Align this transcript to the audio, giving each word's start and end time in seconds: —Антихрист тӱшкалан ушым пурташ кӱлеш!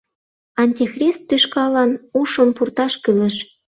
—Антихрист 0.61 1.21
тӱшкалан 1.29 1.91
ушым 2.19 2.49
пурташ 2.57 2.93
кӱлеш! 3.03 3.35